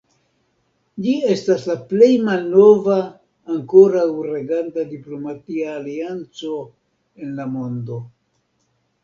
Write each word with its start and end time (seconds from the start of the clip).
Ĝi 1.07 1.11
estas 1.33 1.67
la 1.71 1.75
plej 1.91 2.07
malnova 2.29 2.95
ankoraŭ 3.57 4.07
reganta 4.31 4.87
diplomatia 4.95 5.69
alianco 5.83 6.59
en 7.27 7.39
la 7.43 7.49
mondo. 7.55 8.01